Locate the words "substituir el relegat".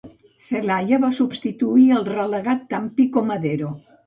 1.17-2.65